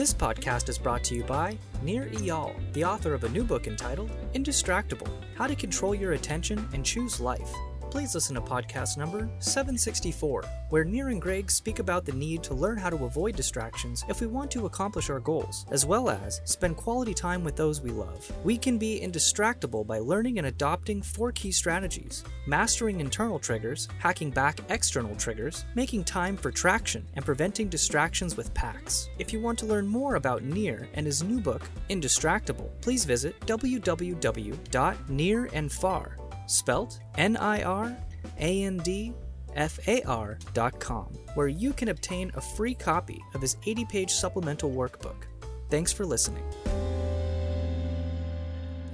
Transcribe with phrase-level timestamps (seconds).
[0.00, 3.66] This podcast is brought to you by Nir Eyal, the author of a new book
[3.66, 7.52] entitled Indistractable How to Control Your Attention and Choose Life
[7.90, 12.54] please listen to podcast number 764, where Nir and Greg speak about the need to
[12.54, 16.40] learn how to avoid distractions if we want to accomplish our goals, as well as
[16.44, 18.30] spend quality time with those we love.
[18.44, 24.30] We can be indistractable by learning and adopting four key strategies mastering internal triggers, hacking
[24.30, 29.08] back external triggers, making time for traction, and preventing distractions with packs.
[29.18, 33.38] If you want to learn more about Nir and his new book, Indistractable, please visit
[33.40, 36.19] www.nirandfar
[36.50, 37.96] spelt N I R
[38.38, 39.12] A N D
[39.54, 43.84] F A R dot com, where you can obtain a free copy of his 80
[43.86, 45.24] page supplemental workbook.
[45.68, 46.44] Thanks for listening.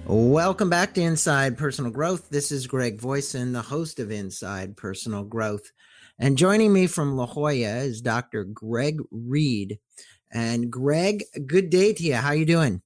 [0.04, 2.28] Welcome back to Inside Personal Growth.
[2.30, 5.72] This is Greg Voisin, the host of Inside Personal Growth.
[6.18, 8.44] And joining me from La Jolla is Dr.
[8.44, 9.78] Greg Reid.
[10.32, 12.14] And Greg, good day to you.
[12.14, 12.82] How you doing?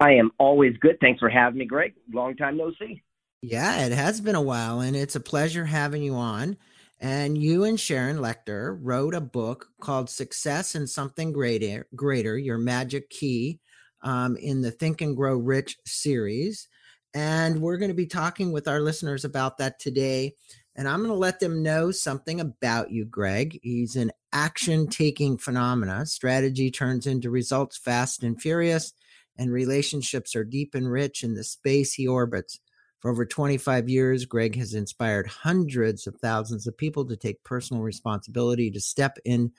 [0.00, 0.98] I am always good.
[1.00, 1.94] Thanks for having me, Greg.
[2.12, 3.02] Long time no see.
[3.42, 6.56] Yeah, it has been a while, and it's a pleasure having you on.
[7.00, 12.58] And you and Sharon Lechter wrote a book called Success and Something Greater, Greater Your
[12.58, 13.60] Magic Key
[14.02, 16.66] um, in the Think and Grow Rich series.
[17.14, 20.34] And we're going to be talking with our listeners about that today.
[20.74, 23.60] And I'm going to let them know something about you, Greg.
[23.62, 26.06] He's an action taking phenomena.
[26.06, 28.92] Strategy turns into results fast and furious,
[29.36, 32.58] and relationships are deep and rich in the space he orbits.
[33.00, 37.82] For over 25 years, Greg has inspired hundreds of thousands of people to take personal
[37.82, 39.50] responsibility to step into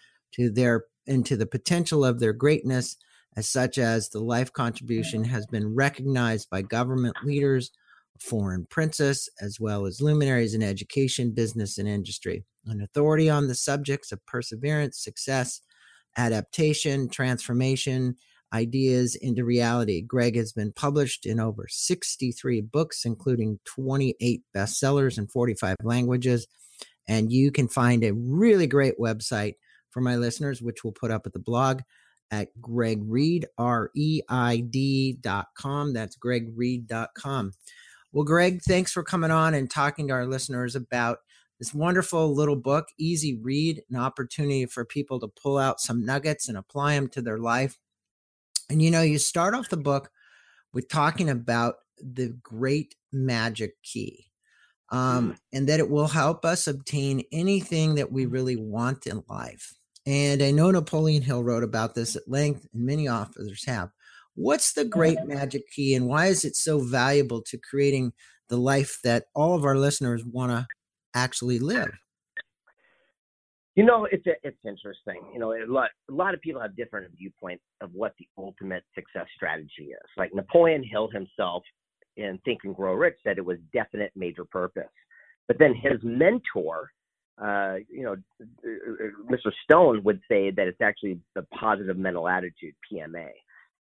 [0.51, 2.97] their into the potential of their greatness,
[3.35, 7.71] as such as the life contribution has been recognized by government leaders,
[8.19, 12.43] foreign princes, as well as luminaries in education, business, and industry.
[12.67, 15.61] An authority on the subjects of perseverance, success,
[16.17, 18.15] adaptation, transformation,
[18.54, 20.02] ideas into reality.
[20.02, 26.48] Greg has been published in over 63 books, including 28 bestsellers in 45 languages.
[27.08, 29.55] And you can find a really great website
[29.92, 31.82] for my listeners, which we'll put up at the blog
[32.32, 33.02] at Greg
[35.21, 35.93] dot com.
[35.93, 37.54] That's gregreid.com.
[38.11, 41.20] Well, Greg, thanks for coming on and talking to our listeners about
[41.59, 46.48] this wonderful little book, easy read, an opportunity for people to pull out some nuggets
[46.48, 47.77] and apply them to their life.
[48.69, 50.09] And you know, you start off the book
[50.73, 54.25] with talking about the great magic key.
[54.91, 55.37] Um, mm.
[55.53, 59.71] and that it will help us obtain anything that we really want in life.
[60.08, 63.89] And I know Napoleon Hill wrote about this at length, and many authors have.
[64.33, 68.13] What's the great magic key, and why is it so valuable to creating
[68.47, 70.65] the life that all of our listeners want to
[71.13, 71.91] actually live?
[73.79, 75.21] You know, it's a, it's interesting.
[75.31, 78.83] You know, a lot a lot of people have different viewpoints of what the ultimate
[78.93, 80.09] success strategy is.
[80.17, 81.63] Like Napoleon Hill himself
[82.17, 84.91] in Think and Grow Rich said it was definite major purpose.
[85.47, 86.91] But then his mentor,
[87.41, 88.17] uh, you know,
[89.31, 89.49] Mr.
[89.63, 93.29] Stone would say that it's actually the positive mental attitude, PMA.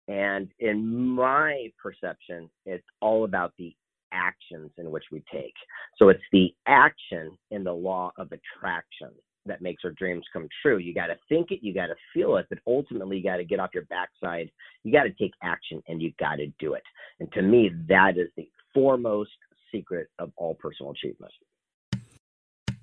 [0.08, 3.76] And in my perception, it's all about the
[4.10, 5.52] actions in which we take.
[5.98, 9.10] So it's the action in the law of attraction
[9.46, 10.78] that makes our dreams come true.
[10.78, 13.44] You got to think it, you got to feel it, but ultimately you got to
[13.44, 14.50] get off your backside.
[14.84, 16.82] You got to take action and you got to do it.
[17.20, 19.30] And to me, that is the foremost
[19.72, 21.32] secret of all personal achievement.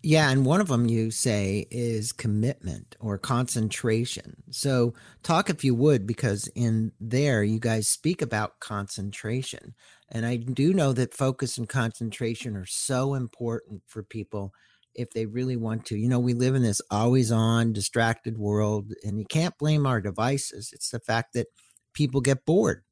[0.02, 4.44] Yeah, and one of them you say is commitment or concentration.
[4.50, 4.94] So,
[5.24, 9.76] talk if you would, because in there you guys speak about concentration.
[10.10, 14.54] And I do know that focus and concentration are so important for people
[15.00, 15.98] if they really want to.
[15.98, 20.02] You know, we live in this always on, distracted world, and you can't blame our
[20.02, 20.72] devices.
[20.74, 21.48] It's the fact that
[21.94, 22.84] people get bored.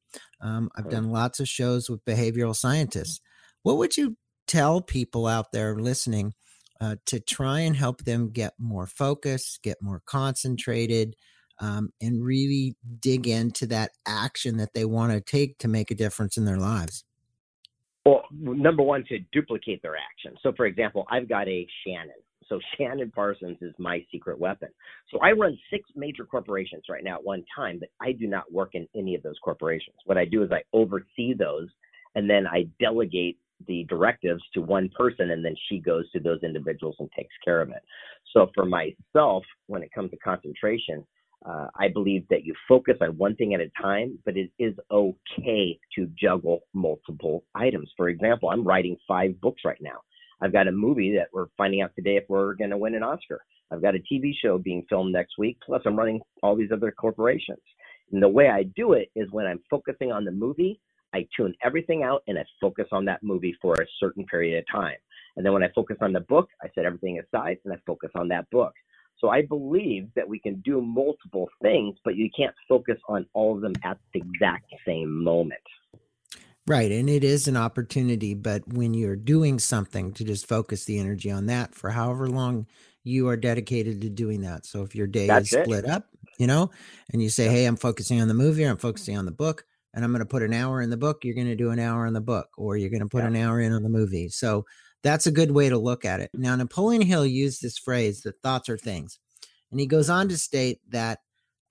[0.41, 3.19] Um, I've done lots of shows with behavioral scientists.
[3.63, 4.15] What would you
[4.47, 6.33] tell people out there listening
[6.79, 11.15] uh, to try and help them get more focused, get more concentrated,
[11.59, 15.95] um, and really dig into that action that they want to take to make a
[15.95, 17.03] difference in their lives?
[18.07, 20.37] Well, number one, to duplicate their action.
[20.41, 22.15] So, for example, I've got a Shannon.
[22.47, 24.69] So, Shannon Parsons is my secret weapon.
[25.11, 28.49] So, I run six major corporations right now at one time, but I do not
[28.49, 29.97] work in any of those corporations.
[30.05, 31.67] What I do is I oversee those
[32.15, 33.37] and then I delegate
[33.67, 37.61] the directives to one person and then she goes to those individuals and takes care
[37.61, 37.83] of it.
[38.31, 41.05] So, for myself, when it comes to concentration,
[41.45, 44.73] uh, I believe that you focus on one thing at a time, but it is
[44.91, 47.89] okay to juggle multiple items.
[47.95, 50.01] For example, I'm writing five books right now.
[50.41, 53.03] I've got a movie that we're finding out today if we're going to win an
[53.03, 53.41] Oscar.
[53.71, 55.57] I've got a TV show being filmed next week.
[55.65, 57.59] Plus, I'm running all these other corporations.
[58.11, 60.79] And the way I do it is when I'm focusing on the movie,
[61.13, 64.65] I tune everything out and I focus on that movie for a certain period of
[64.71, 64.97] time.
[65.35, 68.11] And then when I focus on the book, I set everything aside and I focus
[68.15, 68.73] on that book.
[69.19, 73.55] So I believe that we can do multiple things, but you can't focus on all
[73.55, 75.61] of them at the exact same moment.
[76.67, 76.91] Right.
[76.91, 81.31] And it is an opportunity, but when you're doing something to just focus the energy
[81.31, 82.67] on that for however long
[83.03, 84.65] you are dedicated to doing that.
[84.65, 85.89] So if your day That's is split it.
[85.89, 86.69] up, you know,
[87.13, 89.63] and you say, Hey, I'm focusing on the movie or I'm focusing on the book
[89.93, 91.79] and I'm going to put an hour in the book, you're going to do an
[91.79, 93.29] hour in the book or you're going to put yeah.
[93.29, 94.27] an hour in on the movie.
[94.27, 94.65] So
[95.03, 96.31] that's a good way to look at it.
[96.33, 99.19] Now, Napoleon Hill used this phrase that thoughts are things.
[99.71, 101.19] And he goes on to state that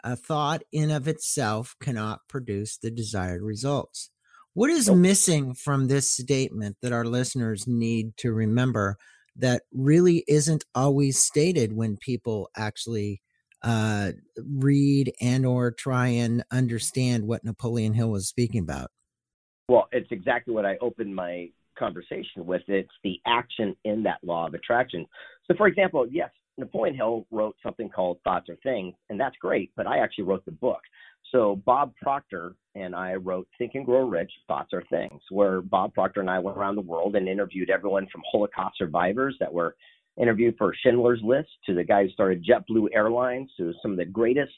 [0.05, 4.11] a thought in of itself cannot produce the desired results.
[4.55, 4.99] What is nope.
[4.99, 8.97] missing from this statement that our listeners need to remember
[9.37, 13.21] that really isn't always stated when people actually
[13.63, 18.91] uh, read and or try and understand what Napoleon Hill was speaking about?
[19.69, 22.63] Well, it's exactly what I opened my conversation with.
[22.69, 25.07] It's the action in that law of attraction.
[25.47, 29.71] So, for example, yes, Napoleon Hill wrote something called Thoughts Are Things, and that's great,
[29.77, 30.81] but I actually wrote the book.
[31.33, 35.93] So Bob Proctor and I wrote Think and Grow Rich, Thoughts Are Things, where Bob
[35.93, 39.77] Proctor and I went around the world and interviewed everyone from Holocaust survivors that were
[40.17, 44.05] interviewed for Schindler's List to the guy who started JetBlue Airlines to some of the
[44.05, 44.53] greatest,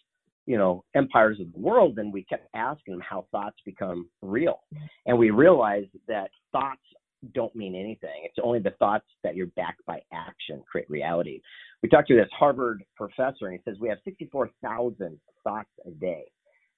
[0.47, 1.99] you know, empires of the world.
[1.99, 4.61] And we kept asking them how thoughts become real.
[5.06, 6.82] And we realized that thoughts
[7.35, 8.23] don't mean anything.
[8.25, 11.41] It's only the thoughts that you're backed by action create reality.
[11.82, 16.25] We talked to this Harvard professor, and he says we have 64,000 thoughts a day.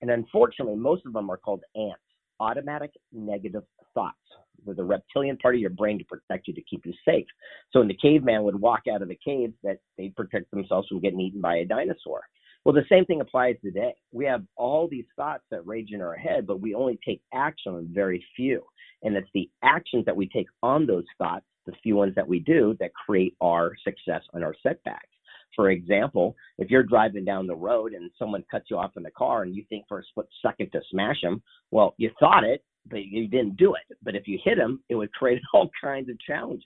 [0.03, 2.01] And unfortunately, most of them are called ants,
[2.39, 3.65] automatic negative
[3.95, 4.17] thoughts.
[4.65, 7.27] They're the reptilian part of your brain to protect you to keep you safe.
[7.71, 11.01] So when the caveman would walk out of the cave, that they'd protect themselves from
[11.01, 12.23] getting eaten by a dinosaur.
[12.65, 13.95] Well, the same thing applies today.
[14.13, 17.75] We have all these thoughts that rage in our head, but we only take action
[17.75, 18.63] on very few.
[19.03, 22.39] And it's the actions that we take on those thoughts, the few ones that we
[22.41, 25.09] do, that create our success and our setbacks.
[25.57, 29.11] For example, if you're driving down the road and someone cuts you off in the
[29.11, 32.63] car and you think for a split second to smash them, well, you thought it,
[32.89, 33.97] but you didn't do it.
[34.03, 36.65] But if you hit them, it would create all kinds of challenges.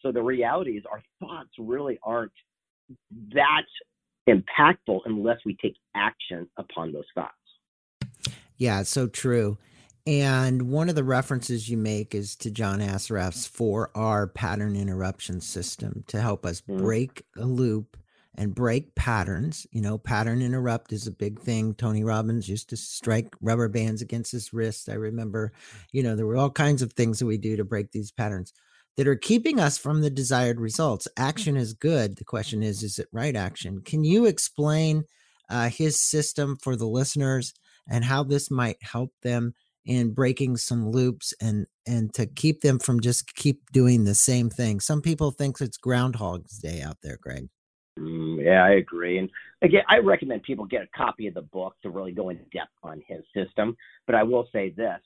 [0.00, 2.32] So the reality is our thoughts really aren't
[3.32, 3.64] that
[4.28, 7.34] impactful unless we take action upon those thoughts.
[8.56, 9.58] Yeah, so true.
[10.06, 16.04] And one of the references you make is to John Assaraf's 4R pattern interruption system
[16.08, 16.82] to help us mm-hmm.
[16.82, 17.96] break a loop
[18.34, 19.66] and break patterns.
[19.70, 21.74] You know, pattern interrupt is a big thing.
[21.74, 24.88] Tony Robbins used to strike rubber bands against his wrist.
[24.88, 25.52] I remember,
[25.92, 28.52] you know, there were all kinds of things that we do to break these patterns
[28.96, 31.08] that are keeping us from the desired results.
[31.16, 32.16] Action is good.
[32.16, 33.80] The question is, is it right action?
[33.80, 35.04] Can you explain
[35.48, 37.54] uh, his system for the listeners
[37.88, 39.54] and how this might help them
[39.86, 44.50] in breaking some loops and and to keep them from just keep doing the same
[44.50, 44.80] thing?
[44.80, 47.48] Some people think it's Groundhog's Day out there, Greg.
[47.98, 49.18] Mm, yeah, I agree.
[49.18, 49.28] And
[49.62, 52.70] again, I recommend people get a copy of the book to really go in depth
[52.82, 53.76] on his system.
[54.06, 55.00] But I will say this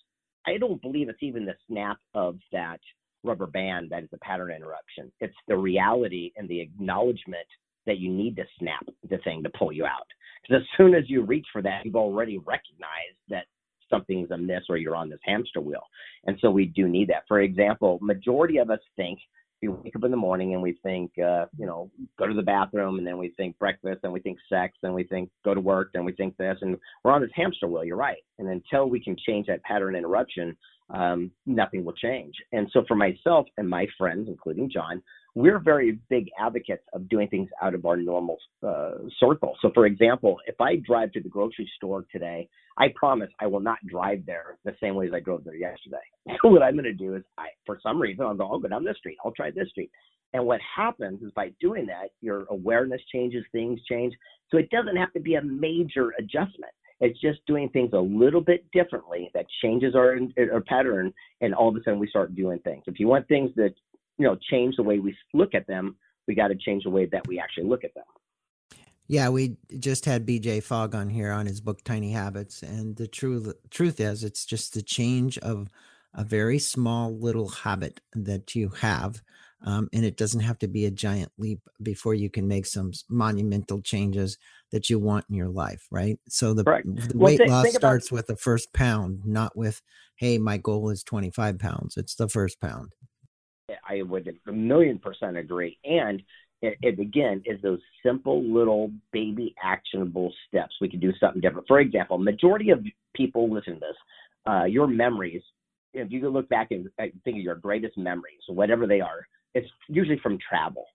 [0.46, 2.80] I don't believe it's even the snap of that
[3.24, 5.10] rubber band that is a pattern interruption.
[5.20, 7.46] It's the reality and the acknowledgement
[7.86, 10.06] that you need to snap the thing to pull you out.
[10.42, 13.44] Because as soon as you reach for that, you've already recognized that
[13.90, 15.82] something's amiss or you're on this hamster wheel.
[16.26, 17.24] And so we do need that.
[17.28, 19.18] For example, majority of us think
[19.62, 22.42] we wake up in the morning and we think, uh, you know, go to the
[22.42, 25.60] bathroom, and then we think breakfast, and we think sex, and we think go to
[25.60, 27.84] work, and we think this, and we're on this hamster wheel.
[27.84, 28.22] You're right.
[28.38, 30.56] And until we can change that pattern interruption,
[30.90, 32.34] um, nothing will change.
[32.52, 35.02] And so for myself and my friends, including John,
[35.34, 39.56] we're very big advocates of doing things out of our normal uh, circle.
[39.62, 42.48] So, for example, if I drive to the grocery store today,
[42.78, 45.96] I promise I will not drive there the same way as I drove there yesterday.
[46.44, 48.84] What I'm going to do is, I, for some reason, I'll go, I'll go down
[48.84, 49.16] this street.
[49.24, 49.90] I'll try this street.
[50.34, 54.12] And what happens is by doing that, your awareness changes, things change.
[54.50, 56.72] So it doesn't have to be a major adjustment.
[57.00, 60.18] It's just doing things a little bit differently that changes our,
[60.52, 62.84] our pattern, and all of a sudden we start doing things.
[62.86, 63.74] If you want things that
[64.18, 65.96] you know change the way we look at them,
[66.26, 68.04] we got to change the way that we actually look at them.
[69.06, 73.06] Yeah, we just had BJ Fogg on here on his book Tiny Habits, and the
[73.06, 75.68] truth truth is, it's just the change of
[76.14, 79.20] a very small little habit that you have
[79.64, 82.92] um, and it doesn't have to be a giant leap before you can make some
[83.08, 84.36] monumental changes
[84.72, 86.18] that you want in your life, right?
[86.28, 89.80] So the, the well, weight think, loss starts about, with the first pound, not with,
[90.16, 91.96] hey, my goal is 25 pounds.
[91.96, 92.92] It's the first pound.
[93.88, 95.78] I would a million percent agree.
[95.84, 96.22] And
[96.60, 100.74] it, it again is those simple little baby actionable steps.
[100.80, 101.66] We can do something different.
[101.66, 103.96] For example, majority of people listen to this,
[104.46, 105.42] uh, your memories.
[105.94, 109.68] If you could look back and think of your greatest memories, whatever they are, it's
[109.88, 110.86] usually from travel.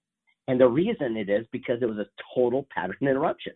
[0.47, 3.53] And the reason it is because it was a total pattern interruption.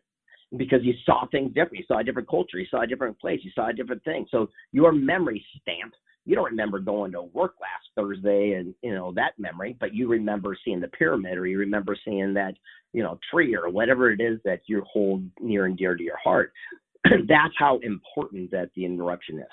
[0.55, 3.39] Because you saw things different, you saw a different culture, you saw a different place,
[3.43, 4.27] you saw a different thing.
[4.29, 5.93] So your memory stamp
[6.25, 10.07] you don't remember going to work last Thursday and you know that memory, but you
[10.07, 12.55] remember seeing the pyramid or you remember seeing that
[12.93, 16.17] you know tree or whatever it is that you hold near and dear to your
[16.23, 16.53] heart.
[17.03, 19.45] That's how important that the interruption is.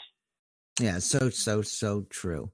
[0.81, 2.51] Yeah, so so so true.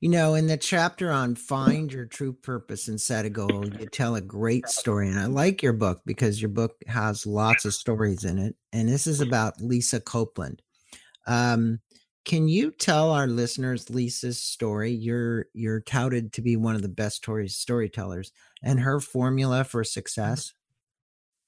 [0.00, 3.86] You know, in the chapter on find your true purpose and set a goal, you
[3.86, 5.10] tell a great story.
[5.10, 8.56] And I like your book because your book has lots of stories in it.
[8.72, 10.62] And this is about Lisa Copeland.
[11.26, 11.80] Um,
[12.24, 14.90] can you tell our listeners Lisa's story?
[14.90, 19.84] You're you're touted to be one of the best story, storytellers, and her formula for
[19.84, 20.54] success.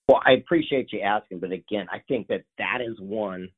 [0.08, 3.48] Well, I appreciate you asking, but again, I think that that is one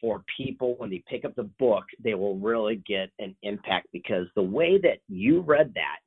[0.00, 4.26] for people when they pick up the book, they will really get an impact because
[4.34, 5.98] the way that you read that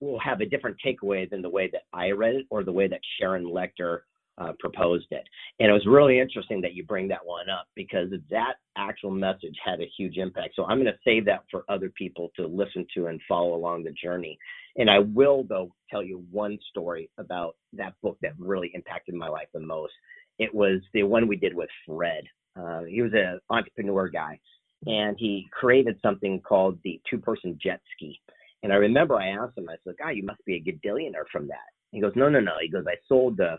[0.00, 2.88] will have a different takeaway than the way that I read it or the way
[2.88, 4.00] that Sharon Lechter
[4.38, 5.24] uh, proposed it.
[5.58, 9.56] And it was really interesting that you bring that one up because that actual message
[9.64, 10.54] had a huge impact.
[10.54, 13.82] So I'm going to save that for other people to listen to and follow along
[13.82, 14.38] the journey.
[14.76, 19.28] And I will, though, tell you one story about that book that really impacted my
[19.28, 19.92] life the most.
[20.38, 22.22] It was the one we did with Fred.
[22.58, 24.38] Uh, he was an entrepreneur guy,
[24.86, 28.18] and he created something called the two-person jet ski.
[28.62, 31.46] And I remember I asked him, I said, "God, you must be a gadillionaire from
[31.48, 33.58] that." He goes, "No, no, no." He goes, "I sold the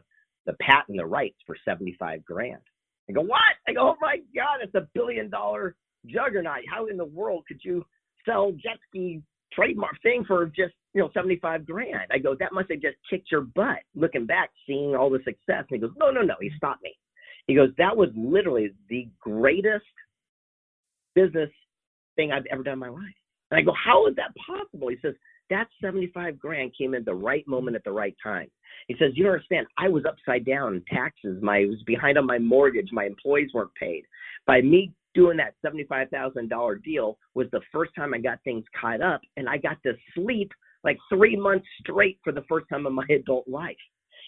[0.49, 2.61] the patent, the rights for 75 grand.
[3.09, 3.39] I go, what?
[3.67, 5.75] I go, oh my God, it's a billion dollar
[6.05, 6.63] juggernaut.
[6.71, 7.85] How in the world could you
[8.25, 9.21] sell jet ski
[9.53, 12.11] trademark thing for just, you know, 75 grand?
[12.11, 15.65] I go, that must have just kicked your butt looking back, seeing all the success.
[15.69, 16.35] And he goes, no, no, no.
[16.39, 16.95] He stopped me.
[17.49, 19.83] He goes, that was literally the greatest
[21.15, 21.49] business
[22.15, 23.01] thing I've ever done in my life.
[23.49, 24.89] And I go, how is that possible?
[24.89, 25.15] He says,
[25.49, 28.51] that 75 grand came in the right moment at the right time.
[28.87, 31.41] He says, You don't understand, I was upside down in taxes.
[31.41, 32.89] My I was behind on my mortgage.
[32.91, 34.03] My employees weren't paid.
[34.45, 39.21] By me doing that $75,000 deal was the first time I got things caught up
[39.37, 40.51] and I got to sleep
[40.83, 43.75] like three months straight for the first time in my adult life.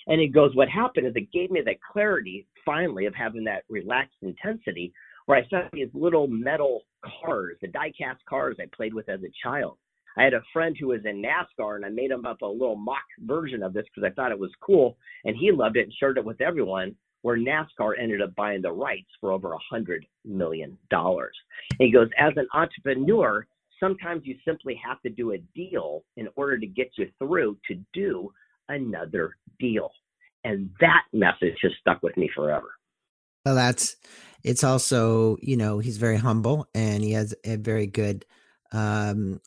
[0.08, 3.64] And he goes, What happened is it gave me that clarity finally of having that
[3.70, 4.94] relaxed intensity
[5.26, 6.82] where I saw these little metal
[7.24, 9.78] cars, the die cast cars I played with as a child.
[10.18, 12.76] I had a friend who was in NASCAR and I made him up a little
[12.76, 15.94] mock version of this because I thought it was cool and he loved it and
[15.94, 20.06] shared it with everyone where NASCAR ended up buying the rights for over a hundred
[20.26, 21.36] million dollars.
[21.78, 23.46] He goes, as an entrepreneur,
[23.80, 27.76] sometimes you simply have to do a deal in order to get you through to
[27.94, 28.34] do
[28.72, 29.92] another deal.
[30.44, 32.72] And that message has stuck with me forever.
[33.46, 33.96] Well, that's
[34.44, 38.26] it's also, you know, he's very humble and he has a very good
[38.74, 39.42] um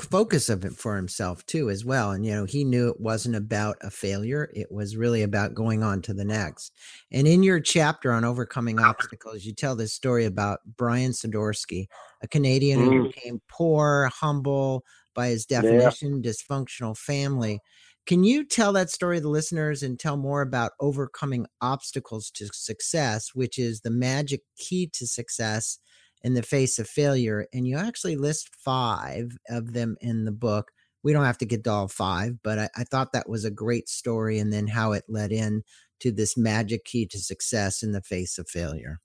[0.00, 3.36] focus of it for himself too as well and you know he knew it wasn't
[3.36, 6.72] about a failure it was really about going on to the next
[7.12, 11.88] and in your chapter on overcoming obstacles you tell this story about brian Sadorsky,
[12.22, 12.84] a canadian mm.
[12.84, 14.82] who became poor humble
[15.14, 16.30] by his definition yeah.
[16.30, 17.60] dysfunctional family
[18.06, 22.48] can you tell that story to the listeners and tell more about overcoming obstacles to
[22.52, 25.78] success which is the magic key to success
[26.24, 27.46] in the face of failure.
[27.52, 30.72] And you actually list five of them in the book.
[31.04, 33.50] We don't have to get to all five, but I, I thought that was a
[33.50, 34.38] great story.
[34.38, 35.62] And then how it led in
[36.00, 39.00] to this magic key to success in the face of failure.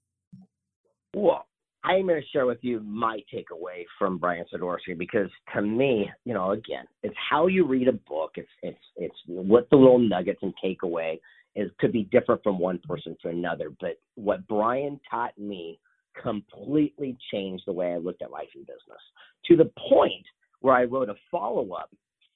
[1.84, 6.34] I'm going to share with you my takeaway from Brian Sadorsky because to me, you
[6.34, 8.32] know, again, it's how you read a book.
[8.36, 11.20] It's it's it's what the little nuggets and takeaway
[11.56, 13.72] is could be different from one person to another.
[13.80, 15.80] But what Brian taught me
[16.22, 19.02] completely changed the way I looked at life and business
[19.46, 20.26] to the point
[20.62, 21.90] where I wrote a follow up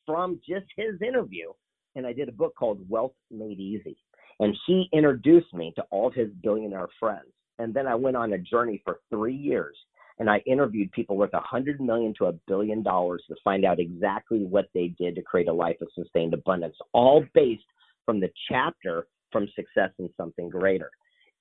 [0.06, 1.52] from just his interview.
[1.96, 3.98] And I did a book called Wealth Made Easy.
[4.40, 7.28] And he introduced me to all of his billionaire friends.
[7.60, 9.76] And then I went on a journey for three years
[10.20, 13.80] and I interviewed people worth a hundred million to a billion dollars to find out
[13.80, 17.64] exactly what they did to create a life of sustained abundance, all based
[18.06, 20.92] from the chapter from success in something greater.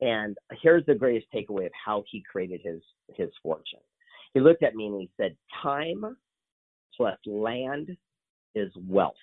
[0.01, 2.81] And here's the greatest takeaway of how he created his
[3.15, 3.81] his fortune.
[4.35, 6.17] He looked at me and he said, "Time
[6.97, 7.97] plus land
[8.55, 9.15] is wealth."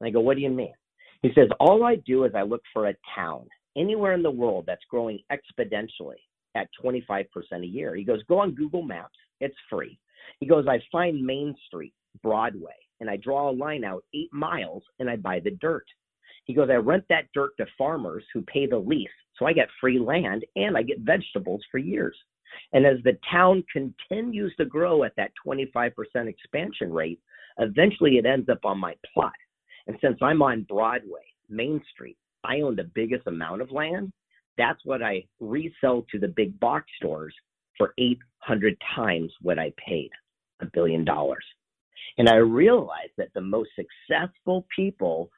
[0.00, 0.74] And I go, "What do you mean?"
[1.22, 3.48] He says, "All I do is I look for a town
[3.78, 6.20] anywhere in the world that's growing exponentially
[6.54, 9.98] at 25% a year." He goes, "Go on Google Maps; it's free."
[10.40, 14.84] He goes, "I find Main Street, Broadway, and I draw a line out eight miles
[14.98, 15.86] and I buy the dirt."
[16.48, 19.08] He goes, I rent that dirt to farmers who pay the lease.
[19.38, 22.16] So I get free land and I get vegetables for years.
[22.72, 25.92] And as the town continues to grow at that 25%
[26.26, 27.20] expansion rate,
[27.58, 29.34] eventually it ends up on my plot.
[29.86, 34.12] And since I'm on Broadway, Main Street, I own the biggest amount of land.
[34.56, 37.34] That's what I resell to the big box stores
[37.76, 40.10] for 800 times what I paid
[40.60, 41.44] a billion dollars.
[42.18, 45.30] And I realized that the most successful people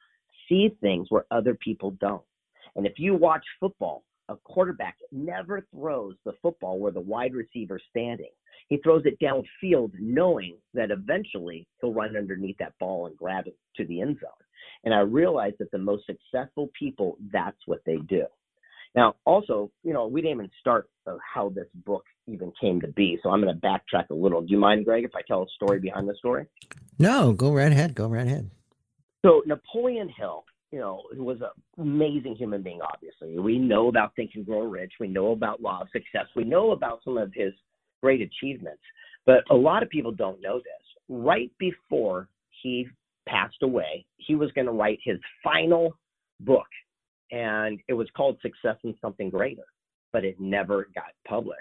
[0.49, 2.23] see things where other people don't.
[2.75, 7.77] And if you watch football, a quarterback never throws the football where the wide receiver
[7.77, 8.31] is standing.
[8.69, 13.57] He throws it downfield knowing that eventually he'll run underneath that ball and grab it
[13.77, 14.29] to the end zone.
[14.83, 18.25] And I realized that the most successful people, that's what they do.
[18.95, 20.89] Now, also, you know, we didn't even start
[21.33, 23.19] how this book even came to be.
[23.23, 24.41] So I'm going to backtrack a little.
[24.41, 26.45] Do you mind, Greg, if I tell a story behind the story?
[26.99, 27.95] No, go right ahead.
[27.95, 28.49] Go right ahead.
[29.25, 33.37] So Napoleon Hill, you know, who was an amazing human being, obviously.
[33.37, 34.93] We know about Think and Grow Rich.
[34.99, 36.27] We know about Law of Success.
[36.35, 37.53] We know about some of his
[38.01, 38.81] great achievements.
[39.25, 40.65] But a lot of people don't know this.
[41.09, 42.29] Right before
[42.63, 42.87] he
[43.27, 45.97] passed away, he was going to write his final
[46.39, 46.67] book,
[47.31, 49.65] and it was called Success in Something Greater,
[50.11, 51.59] but it never got published.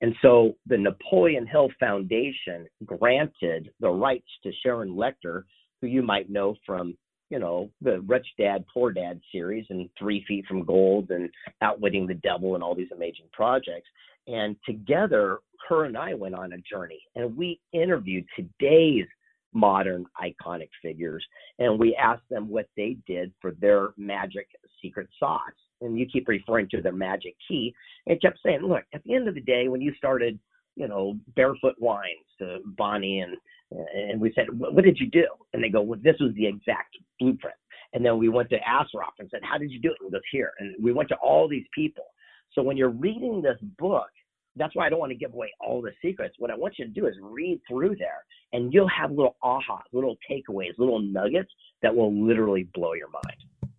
[0.00, 5.44] And so the Napoleon Hill Foundation granted the rights to Sharon Lechter,
[5.80, 6.96] who you might know from
[7.30, 11.28] you know, the Rich Dad, Poor Dad series and Three Feet from Gold and
[11.62, 13.88] Outwitting the Devil and all these amazing projects.
[14.26, 19.06] And together, her and I went on a journey and we interviewed today's
[19.54, 21.24] modern iconic figures
[21.58, 24.46] and we asked them what they did for their magic
[24.82, 25.40] secret sauce.
[25.80, 27.74] And you keep referring to their magic key
[28.06, 30.38] and kept saying, look, at the end of the day, when you started,
[30.76, 33.36] you know, Barefoot Wines to Bonnie and
[33.70, 35.26] and we said, what did you do?
[35.52, 37.56] And they go, well, this was the exact blueprint.
[37.92, 39.96] And then we went to Assaraf and said, how did you do it?
[40.00, 40.52] And he goes, here.
[40.58, 42.04] And we went to all these people.
[42.52, 44.08] So when you're reading this book,
[44.56, 46.34] that's why I don't want to give away all the secrets.
[46.38, 49.82] What I want you to do is read through there and you'll have little ahas,
[49.92, 51.50] little takeaways, little nuggets
[51.82, 53.72] that will literally blow your mind.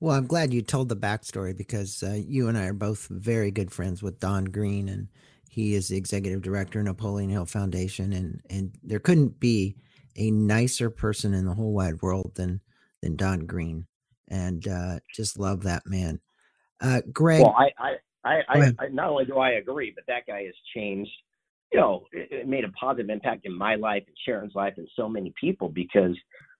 [0.00, 3.52] Well, I'm glad you told the backstory because uh, you and I are both very
[3.52, 5.08] good friends with Don Green and
[5.52, 9.76] he is the executive director of Napoleon Hill Foundation, and and there couldn't be
[10.16, 12.62] a nicer person in the whole wide world than
[13.02, 13.86] than Don Green,
[14.28, 16.20] and uh, just love that man.
[16.80, 20.26] Uh, Greg, well, I I I, I, I not only do I agree, but that
[20.26, 21.12] guy has changed.
[21.70, 24.88] You know, it, it made a positive impact in my life and Sharon's life and
[24.96, 26.16] so many people because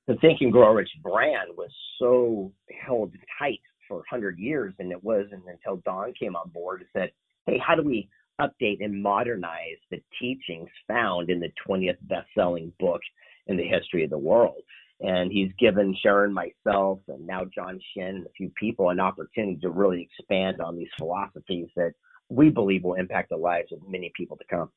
[0.07, 2.53] the Think and Grow Rich brand was so
[2.85, 7.11] held tight for 100 years, and it wasn't until Don came on board and said,
[7.47, 8.11] "Hey, how do we
[8.43, 13.01] update and modernize the teachings found in the 20th best-selling book
[13.47, 14.63] in the history of the world.
[15.01, 19.59] And he's given Sharon, myself, and now John Shin and a few people an opportunity
[19.63, 21.93] to really expand on these philosophies that
[22.29, 24.71] we believe will impact the lives of many people to come.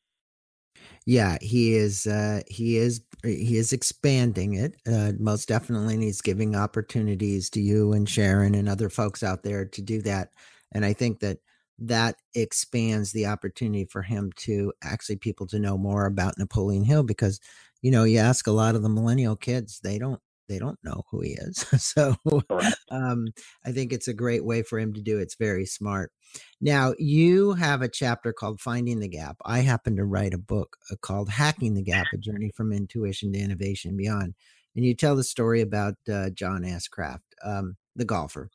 [1.06, 2.08] Yeah, he is.
[2.08, 3.02] Uh, he is.
[3.24, 5.94] He is expanding it uh, most definitely.
[5.94, 10.02] And he's giving opportunities to you and Sharon and other folks out there to do
[10.02, 10.32] that.
[10.74, 11.38] And I think that
[11.80, 17.04] that expands the opportunity for him to actually people to know more about Napoleon Hill
[17.04, 17.40] because
[17.82, 21.04] you know you ask a lot of the millennial kids they don't they don't know
[21.10, 21.66] who he is.
[21.80, 22.16] So
[22.92, 23.28] um,
[23.66, 25.24] I think it's a great way for him to do it.
[25.24, 26.12] it's very smart.
[26.62, 29.38] Now you have a chapter called finding the gap.
[29.46, 33.34] I happen to write a book uh, called hacking the gap a journey from intuition
[33.34, 34.36] to innovation and beyond.
[34.76, 38.50] And you tell the story about uh, John Ashcraft um, the golfer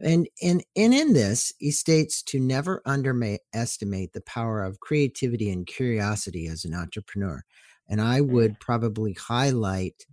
[0.00, 5.66] and, and, and in this, he states to never underestimate the power of creativity and
[5.66, 7.42] curiosity as an entrepreneur.
[7.88, 8.28] And I mm.
[8.28, 10.06] would probably highlight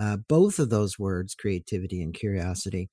[0.00, 2.88] uh, both of those words, creativity and curiosity.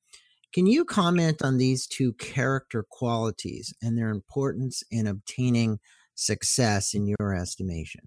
[0.53, 5.79] Can you comment on these two character qualities and their importance in obtaining
[6.15, 8.01] success in your estimation?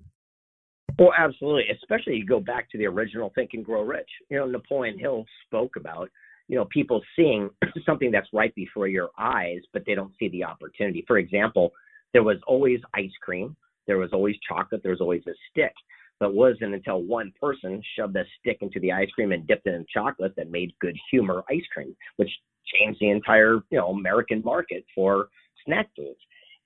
[0.99, 1.65] Well, absolutely.
[1.73, 4.09] Especially you go back to the original Think and Grow Rich.
[4.29, 6.11] You know, Napoleon Hill spoke about
[6.49, 7.51] you know people seeing
[7.87, 11.05] something that's right before your eyes but they don't see the opportunity.
[11.07, 11.73] For example
[12.13, 15.73] there was always ice cream there was always chocolate there was always a stick
[16.21, 19.75] but wasn't until one person shoved a stick into the ice cream and dipped it
[19.75, 22.31] in chocolate that made good humor ice cream which
[22.79, 25.29] changed the entire you know american market for
[25.65, 26.19] snack foods.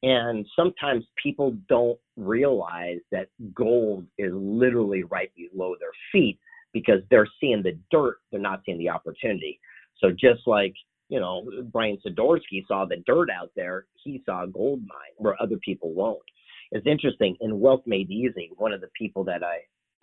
[0.02, 6.38] And sometimes people don't realize that gold is literally right below their feet
[6.78, 9.58] because they're seeing the dirt, they're not seeing the opportunity.
[10.00, 10.74] So just like,
[11.08, 15.40] you know, Brian Sadorsky saw the dirt out there, he saw a gold mine where
[15.42, 16.28] other people won't.
[16.72, 17.36] It's interesting.
[17.40, 19.56] In Wealth Made Easy, one of the people that I,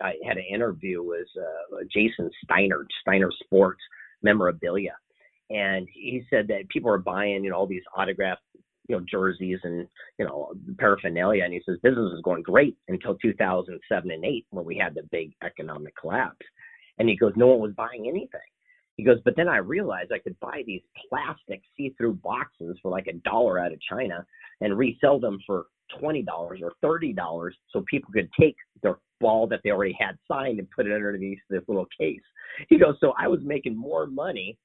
[0.04, 3.82] I had an interview was uh, Jason Steiner, Steiner Sports
[4.22, 4.96] Memorabilia.
[5.50, 8.42] and he said that people are buying you know all these autographed
[8.88, 9.86] you know jerseys and
[10.18, 14.64] you know paraphernalia and he says business is going great until 2007 and 8 when
[14.64, 16.46] we had the big economic collapse
[16.98, 18.40] and he goes no one was buying anything
[18.96, 23.06] he goes but then i realized i could buy these plastic see-through boxes for like
[23.06, 24.24] a dollar out of china
[24.60, 25.66] and resell them for
[26.02, 30.68] $20 or $30 so people could take their ball that they already had signed and
[30.70, 32.22] put it underneath this little case
[32.68, 34.56] he goes so i was making more money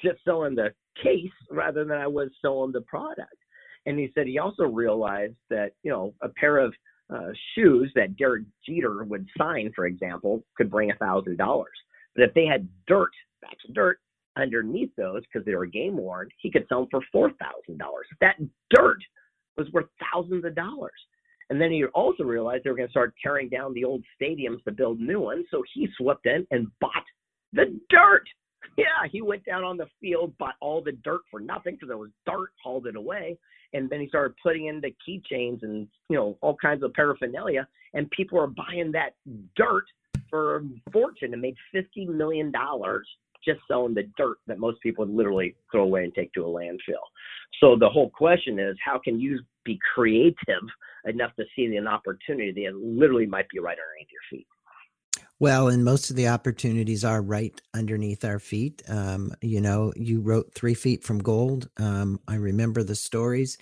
[0.00, 0.72] just selling the
[1.02, 3.36] case rather than I was selling the product.
[3.86, 6.74] And he said he also realized that, you know, a pair of
[7.12, 11.76] uh, shoes that Derek Jeter would sign, for example, could bring a thousand dollars.
[12.14, 13.10] But if they had dirt,
[13.42, 13.98] bags of dirt
[14.36, 18.06] underneath those because they were game worn, he could sell them for four thousand dollars.
[18.20, 18.36] That
[18.70, 18.98] dirt
[19.56, 20.92] was worth thousands of dollars.
[21.48, 24.62] And then he also realized they were going to start tearing down the old stadiums
[24.64, 25.44] to build new ones.
[25.50, 27.04] So he swept in and bought
[27.52, 28.24] the dirt.
[28.76, 31.98] Yeah, he went down on the field, bought all the dirt for nothing because there
[31.98, 33.38] was dirt, hauled it away,
[33.72, 37.66] and then he started putting in the keychains and you know all kinds of paraphernalia,
[37.94, 39.14] and people are buying that
[39.56, 39.84] dirt
[40.30, 43.06] for a fortune and made fifty million dollars
[43.44, 46.48] just selling the dirt that most people would literally throw away and take to a
[46.48, 47.04] landfill.
[47.60, 50.34] So the whole question is, how can you be creative
[51.04, 54.46] enough to see an opportunity that literally might be right underneath your feet?
[55.38, 58.82] Well, and most of the opportunities are right underneath our feet.
[58.88, 61.68] Um, you know, you wrote Three Feet from Gold.
[61.76, 63.58] Um, I remember the stories.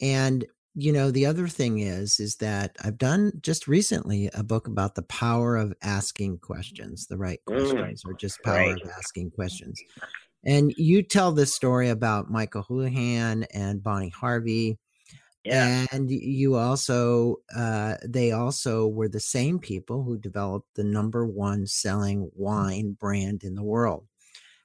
[0.00, 4.68] And, you know, the other thing is, is that I've done just recently a book
[4.68, 8.80] about the power of asking questions, the right mm, questions, mm, or just power right.
[8.80, 9.82] of asking questions.
[10.44, 14.78] And you tell this story about Michael Houlihan and Bonnie Harvey
[15.48, 15.86] yeah.
[15.92, 21.66] And you also, uh, they also were the same people who developed the number one
[21.66, 22.30] selling mm.
[22.34, 24.06] wine brand in the world.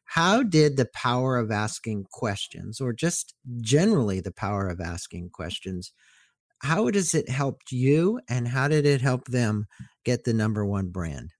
[0.06, 5.92] How did the power of asking questions, or just generally the power of asking questions,
[6.62, 9.66] how does it helped you and how did it help them
[10.06, 11.32] get the number one brand?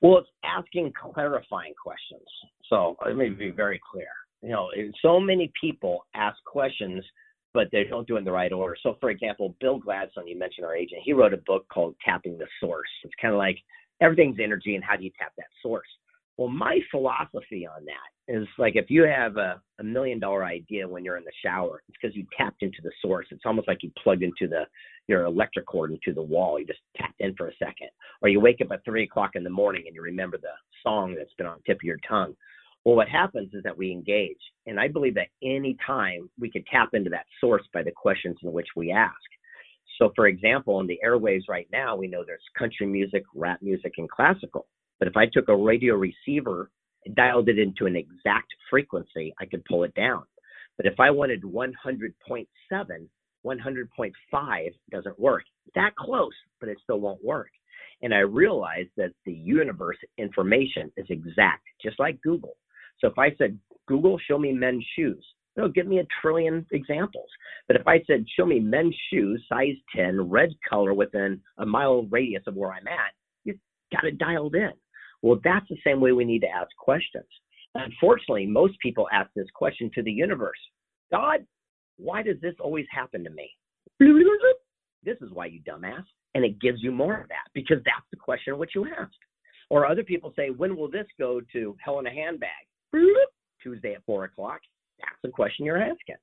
[0.00, 2.26] Well, it's asking clarifying questions.
[2.68, 4.08] So let me be very clear.
[4.42, 4.70] You know,
[5.02, 7.04] so many people ask questions
[7.54, 8.76] but they don't do it in the right order.
[8.82, 12.38] So, for example, Bill Gladstone, you mentioned our agent, he wrote a book called Tapping
[12.38, 12.88] the Source.
[13.04, 13.58] It's kind of like
[14.00, 15.88] everything's energy and how do you tap that source?
[16.36, 20.86] Well, my philosophy on that is like if you have a, a million dollar idea
[20.86, 23.26] when you're in the shower, it's because you tapped into the source.
[23.30, 24.62] It's almost like you plugged into the
[25.08, 26.60] your electric cord into the wall.
[26.60, 27.88] You just tapped in for a second.
[28.22, 30.48] Or you wake up at three o'clock in the morning and you remember the
[30.84, 32.34] song that's been on the tip of your tongue.
[32.88, 34.40] Well, what happens is that we engage.
[34.64, 38.38] And I believe that any time we could tap into that source by the questions
[38.42, 39.12] in which we ask.
[39.98, 43.92] So, for example, in the airwaves right now, we know there's country music, rap music,
[43.98, 44.68] and classical.
[44.98, 46.70] But if I took a radio receiver
[47.04, 50.22] and dialed it into an exact frequency, I could pull it down.
[50.78, 55.42] But if I wanted 100.7, 100.5 doesn't work.
[55.74, 57.50] That close, but it still won't work.
[58.00, 62.56] And I realized that the universe information is exact, just like Google.
[63.00, 65.24] So if I said, Google, show me men's shoes,
[65.56, 67.28] it'll give me a trillion examples.
[67.66, 72.06] But if I said, show me men's shoes, size 10, red color within a mile
[72.10, 73.12] radius of where I'm at,
[73.44, 73.58] you've
[73.92, 74.72] got it dialed in.
[75.22, 77.26] Well, that's the same way we need to ask questions.
[77.74, 80.58] Unfortunately, most people ask this question to the universe
[81.10, 81.44] God,
[81.96, 83.50] why does this always happen to me?
[85.04, 86.04] This is why, you dumbass.
[86.34, 89.14] And it gives you more of that because that's the question which you asked.
[89.70, 92.50] Or other people say, when will this go to hell in a handbag?
[93.62, 94.60] Tuesday at four o'clock.
[94.98, 96.16] That's the question you're asking.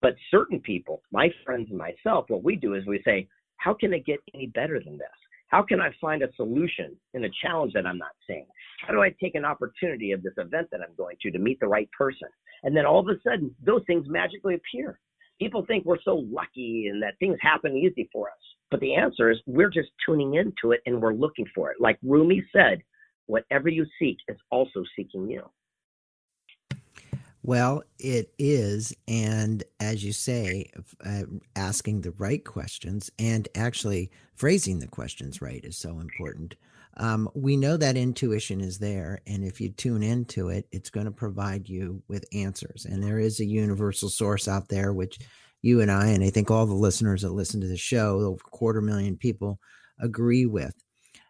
[0.00, 3.92] But certain people, my friends and myself, what we do is we say, how can
[3.92, 5.08] it get any better than this?
[5.48, 8.46] How can I find a solution in a challenge that I'm not seeing?
[8.86, 11.58] How do I take an opportunity of this event that I'm going to to meet
[11.58, 12.28] the right person?
[12.62, 15.00] And then all of a sudden, those things magically appear.
[15.40, 18.56] People think we're so lucky and that things happen easy for us.
[18.70, 21.80] But the answer is we're just tuning into it and we're looking for it.
[21.80, 22.82] Like Rumi said,
[23.26, 25.48] whatever you seek is also seeking you.
[27.42, 28.92] Well, it is.
[29.06, 30.70] And as you say,
[31.04, 31.22] uh,
[31.56, 36.56] asking the right questions and actually phrasing the questions right is so important.
[36.96, 39.20] Um, we know that intuition is there.
[39.26, 42.84] And if you tune into it, it's going to provide you with answers.
[42.84, 45.18] And there is a universal source out there, which
[45.62, 48.40] you and I, and I think all the listeners that listen to the show, over
[48.44, 49.60] a quarter million people,
[50.00, 50.74] agree with.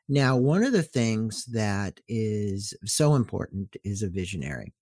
[0.09, 4.73] Now, one of the things that is so important is a visionary.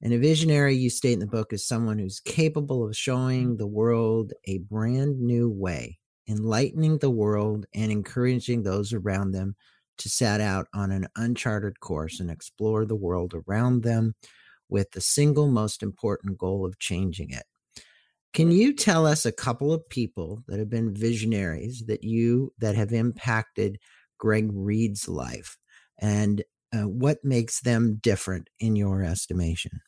[0.00, 3.66] And a visionary, you state in the book, is someone who's capable of showing the
[3.66, 9.56] world a brand new way, enlightening the world and encouraging those around them
[9.98, 14.14] to set out on an uncharted course and explore the world around them
[14.68, 17.44] with the single most important goal of changing it.
[18.32, 22.76] Can you tell us a couple of people that have been visionaries that you that
[22.76, 23.78] have impacted
[24.18, 25.56] Greg Reid's life
[25.98, 29.80] and uh, what makes them different in your estimation?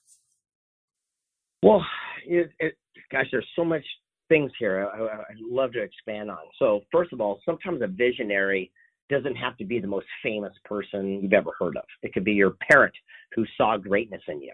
[1.71, 1.87] Well,
[2.27, 2.77] it, it,
[3.13, 3.85] gosh, there's so much
[4.29, 6.39] things here I, would love to expand on.
[6.59, 8.73] So, first of all, sometimes a visionary
[9.09, 11.85] doesn't have to be the most famous person you've ever heard of.
[12.03, 12.95] It could be your parent
[13.37, 14.53] who saw greatness in you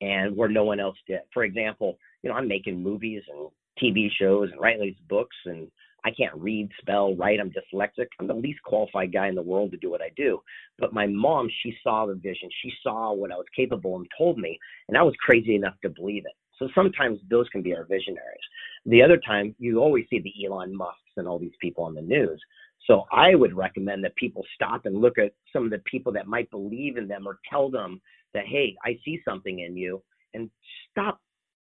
[0.00, 1.20] and where no one else did.
[1.32, 3.48] For example, you know, I'm making movies and
[3.80, 5.70] TV shows and writing these books and
[6.04, 7.40] I can't read, spell, write.
[7.40, 8.06] I'm dyslexic.
[8.18, 10.40] I'm the least qualified guy in the world to do what I do.
[10.78, 12.48] But my mom, she saw the vision.
[12.62, 14.58] She saw what I was capable and told me,
[14.88, 16.32] and I was crazy enough to believe it.
[16.60, 18.44] So sometimes those can be our visionaries.
[18.86, 22.02] The other time, you always see the Elon Musks and all these people on the
[22.02, 22.40] news.
[22.86, 26.26] So I would recommend that people stop and look at some of the people that
[26.26, 28.00] might believe in them or tell them
[28.34, 30.02] that, hey, I see something in you,
[30.34, 30.50] and
[30.90, 31.18] stop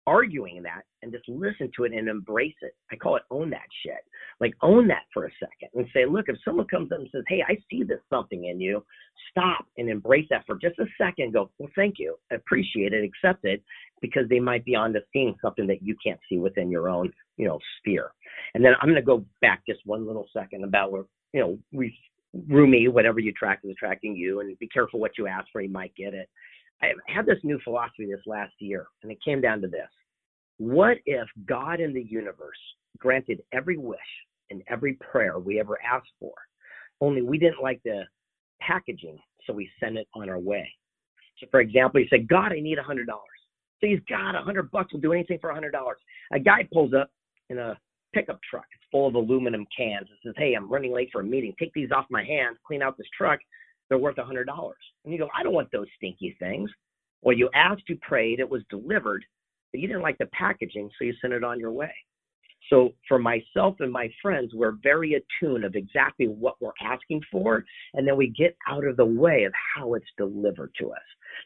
[0.05, 2.75] arguing that and just listen to it and embrace it.
[2.91, 4.03] I call it own that shit.
[4.41, 7.23] Like own that for a second and say, look, if someone comes up and says,
[7.27, 8.83] hey, I see this something in you,
[9.31, 11.33] stop and embrace that for just a second.
[11.33, 13.63] Go, well, thank you, appreciate it, accept it,
[14.03, 17.47] because they might be onto seeing something that you can't see within your own, you
[17.47, 18.11] know, sphere.
[18.53, 21.57] And then I'm going to go back just one little second about where, you know,
[21.71, 21.97] we
[22.49, 25.69] Rumi, whatever you track is attracting you, and be careful what you ask for, you
[25.69, 26.29] might get it.
[26.81, 29.87] I had this new philosophy this last year, and it came down to this.
[30.57, 32.57] What if God in the universe
[32.97, 33.99] granted every wish
[34.49, 36.33] and every prayer we ever asked for,
[36.99, 38.01] only we didn't like the
[38.59, 40.69] packaging, so we sent it on our way?
[41.39, 43.05] So, for example, you said, God, I need a $100.
[43.81, 45.71] So he's got a 100 bucks, will do anything for a $100.
[46.33, 47.09] A guy pulls up
[47.49, 47.77] in a
[48.13, 48.65] pickup truck.
[48.73, 50.07] It's full of aluminum cans.
[50.09, 51.53] It says, Hey, I'm running late for a meeting.
[51.59, 53.39] Take these off my hands, clean out this truck
[53.89, 54.77] they're worth a hundred dollars.
[55.03, 56.69] And you go, I don't want those stinky things.
[57.21, 59.23] Well, you asked, you prayed, it was delivered,
[59.71, 61.93] but you didn't like the packaging, so you sent it on your way.
[62.69, 67.63] So for myself and my friends, we're very attuned of exactly what we're asking for,
[67.93, 71.01] and then we get out of the way of how it's delivered to us.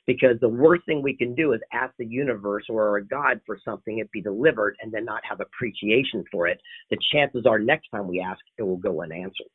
[0.05, 3.57] Because the worst thing we can do is ask the universe or a God for
[3.63, 6.59] something, it be delivered, and then not have appreciation for it.
[6.89, 9.47] The chances are next time we ask, it will go unanswered.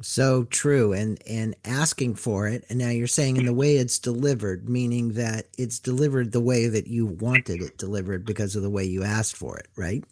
[0.00, 0.92] So true.
[0.92, 2.64] And and asking for it.
[2.68, 6.68] And now you're saying in the way it's delivered, meaning that it's delivered the way
[6.68, 10.04] that you wanted it delivered because of the way you asked for it, right?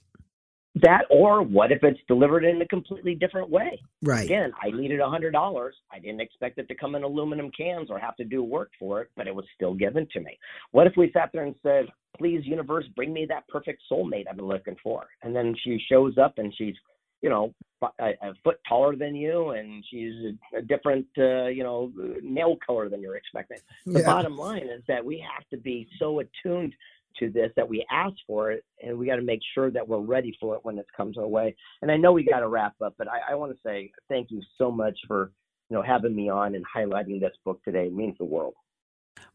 [0.83, 3.81] That or what if it's delivered in a completely different way?
[4.03, 4.27] Right.
[4.27, 5.75] Again, I needed a hundred dollars.
[5.91, 9.01] I didn't expect it to come in aluminum cans or have to do work for
[9.01, 10.39] it, but it was still given to me.
[10.73, 11.87] What if we sat there and said,
[12.19, 15.07] Please, universe, bring me that perfect soulmate I've been looking for?
[15.23, 16.75] And then she shows up and she's
[17.23, 20.12] you know, a, a foot taller than you, and she's
[20.55, 21.91] a, a different, uh, you know,
[22.23, 23.59] nail color than you're expecting.
[23.85, 24.07] The yeah.
[24.07, 26.75] bottom line is that we have to be so attuned
[27.20, 30.00] to this that we ask for it, and we got to make sure that we're
[30.00, 31.57] ready for it when it comes our way.
[31.83, 34.31] And I know we got to wrap up, but I, I want to say thank
[34.31, 35.33] you so much for,
[35.70, 37.87] you know, having me on and highlighting this book today.
[37.87, 38.55] It means the world.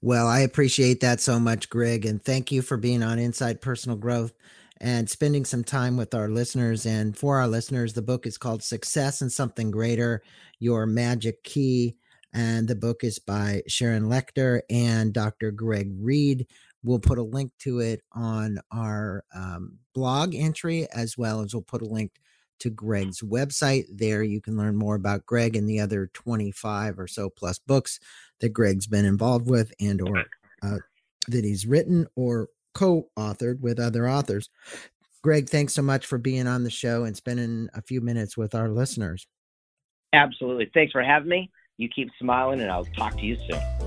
[0.01, 3.97] Well, I appreciate that so much, Greg, and thank you for being on Inside Personal
[3.97, 4.33] Growth
[4.79, 6.85] and spending some time with our listeners.
[6.85, 10.23] And for our listeners, the book is called Success and Something Greater
[10.59, 11.97] Your Magic Key.
[12.33, 15.51] And the book is by Sharon Lechter and Dr.
[15.51, 16.47] Greg Reid.
[16.83, 21.61] We'll put a link to it on our um, blog entry, as well as we'll
[21.61, 22.11] put a link
[22.59, 23.85] to Greg's website.
[23.91, 27.99] There you can learn more about Greg and the other 25 or so plus books
[28.39, 30.25] that Greg's been involved with and or
[30.63, 30.77] uh,
[31.27, 34.49] that he's written or co authored with other authors.
[35.23, 38.55] Greg, thanks so much for being on the show and spending a few minutes with
[38.55, 39.27] our listeners.
[40.13, 40.69] Absolutely.
[40.73, 41.51] Thanks for having me.
[41.77, 43.80] You keep smiling, and I'll talk to you soon.